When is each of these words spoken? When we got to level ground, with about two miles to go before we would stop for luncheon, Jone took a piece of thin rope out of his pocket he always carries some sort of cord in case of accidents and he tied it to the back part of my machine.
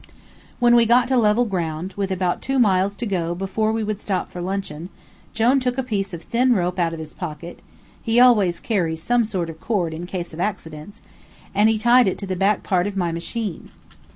When 0.57 0.73
we 0.75 0.87
got 0.87 1.07
to 1.09 1.15
level 1.15 1.45
ground, 1.45 1.93
with 1.95 2.09
about 2.09 2.41
two 2.41 2.57
miles 2.57 2.95
to 2.95 3.05
go 3.05 3.35
before 3.35 3.71
we 3.71 3.83
would 3.83 4.01
stop 4.01 4.31
for 4.31 4.41
luncheon, 4.41 4.89
Jone 5.35 5.59
took 5.59 5.77
a 5.77 5.83
piece 5.83 6.11
of 6.11 6.23
thin 6.23 6.53
rope 6.55 6.79
out 6.79 6.91
of 6.91 6.97
his 6.97 7.13
pocket 7.13 7.61
he 8.01 8.19
always 8.19 8.59
carries 8.59 9.03
some 9.03 9.23
sort 9.25 9.47
of 9.47 9.59
cord 9.59 9.93
in 9.93 10.07
case 10.07 10.33
of 10.33 10.39
accidents 10.39 11.03
and 11.53 11.69
he 11.69 11.77
tied 11.77 12.07
it 12.07 12.17
to 12.17 12.25
the 12.25 12.35
back 12.35 12.63
part 12.63 12.87
of 12.87 12.97
my 12.97 13.11
machine. 13.11 13.69